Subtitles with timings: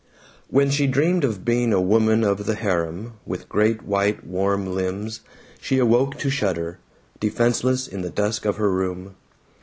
[0.49, 5.21] When she dreamed of being a woman of the harem, with great white warm limbs,
[5.59, 6.79] she awoke to shudder,
[7.19, 9.15] defenseless in the dusk of her room.